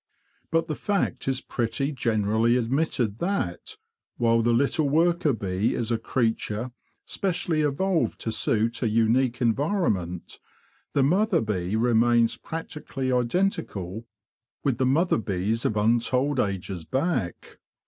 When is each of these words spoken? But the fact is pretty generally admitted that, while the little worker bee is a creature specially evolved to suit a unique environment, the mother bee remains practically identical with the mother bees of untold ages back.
But 0.49 0.65
the 0.67 0.73
fact 0.73 1.27
is 1.27 1.41
pretty 1.41 1.91
generally 1.91 2.57
admitted 2.57 3.19
that, 3.19 3.77
while 4.17 4.41
the 4.41 4.51
little 4.51 4.89
worker 4.89 5.31
bee 5.31 5.75
is 5.75 5.91
a 5.91 5.99
creature 5.99 6.71
specially 7.05 7.61
evolved 7.61 8.19
to 8.21 8.31
suit 8.31 8.81
a 8.81 8.89
unique 8.89 9.41
environment, 9.43 10.39
the 10.93 11.03
mother 11.03 11.39
bee 11.39 11.75
remains 11.75 12.35
practically 12.35 13.11
identical 13.11 14.07
with 14.63 14.79
the 14.79 14.87
mother 14.87 15.19
bees 15.19 15.65
of 15.65 15.77
untold 15.77 16.39
ages 16.39 16.83
back. 16.83 17.59